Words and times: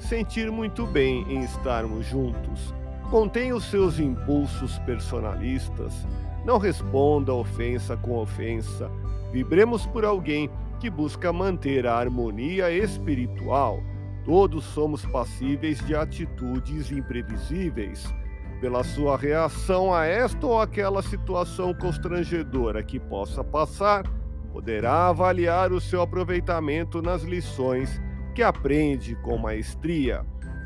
sentir 0.00 0.50
muito 0.50 0.86
bem 0.86 1.22
em 1.28 1.44
estarmos 1.44 2.06
juntos. 2.06 2.74
Contém 3.10 3.52
os 3.52 3.64
seus 3.64 3.98
impulsos 3.98 4.78
personalistas, 4.80 6.06
não 6.44 6.58
responda 6.58 7.34
ofensa 7.34 7.96
com 7.96 8.18
ofensa. 8.18 8.90
Vibremos 9.32 9.86
por 9.86 10.04
alguém 10.04 10.50
que 10.80 10.88
busca 10.88 11.32
manter 11.32 11.86
a 11.86 11.96
harmonia 11.96 12.70
espiritual. 12.70 13.82
Todos 14.24 14.64
somos 14.64 15.04
passíveis 15.06 15.84
de 15.86 15.94
atitudes 15.94 16.90
imprevisíveis. 16.90 18.12
Pela 18.60 18.84
sua 18.84 19.16
reação 19.16 19.92
a 19.92 20.04
esta 20.04 20.46
ou 20.46 20.60
aquela 20.60 21.02
situação 21.02 21.74
constrangedora 21.74 22.82
que 22.82 22.98
possa 22.98 23.42
passar, 23.42 24.04
poderá 24.52 25.08
avaliar 25.08 25.72
o 25.72 25.80
seu 25.80 26.02
aproveitamento 26.02 27.00
nas 27.00 27.22
lições 27.22 28.00
que 28.40 28.44
aprende 28.44 29.14
com 29.16 29.36
maestria. 29.36 30.24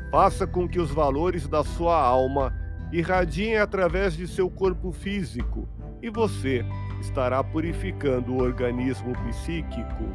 Faça 0.09 0.47
com 0.47 0.65
que 0.65 0.79
os 0.79 0.91
valores 0.91 1.45
da 1.45 1.61
sua 1.61 2.01
alma 2.01 2.53
irradiem 2.89 3.57
através 3.57 4.15
de 4.15 4.29
seu 4.29 4.49
corpo 4.49 4.93
físico 4.93 5.67
e 6.01 6.09
você 6.09 6.65
estará 7.01 7.43
purificando 7.43 8.31
o 8.31 8.41
organismo 8.41 9.11
psíquico. 9.27 10.05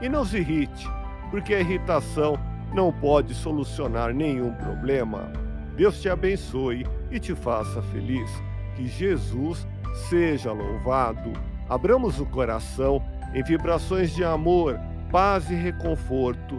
E 0.00 0.08
não 0.08 0.24
se 0.24 0.38
irrite, 0.38 0.88
porque 1.30 1.52
a 1.52 1.60
irritação 1.60 2.38
não 2.72 2.90
pode 2.90 3.34
solucionar 3.34 4.14
nenhum 4.14 4.54
problema. 4.54 5.30
Deus 5.76 6.00
te 6.00 6.08
abençoe 6.08 6.86
e 7.10 7.20
te 7.20 7.34
faça 7.34 7.82
feliz. 7.82 8.30
Que 8.76 8.88
Jesus 8.88 9.68
seja 10.08 10.52
louvado. 10.52 11.34
Abramos 11.68 12.18
o 12.18 12.24
coração 12.24 13.02
em 13.34 13.42
vibrações 13.42 14.10
de 14.14 14.24
amor, 14.24 14.80
paz 15.12 15.50
e 15.50 15.54
reconforto 15.54 16.58